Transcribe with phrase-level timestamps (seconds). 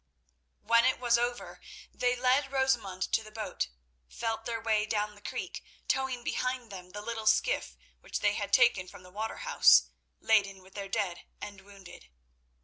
[0.63, 1.61] When it was over
[1.93, 3.67] they led Rosamund to the boat,
[4.09, 8.51] felt their way down the creek, towing behind them the little skiff which they had
[8.51, 12.09] taken from the water house—laden with their dead and wounded.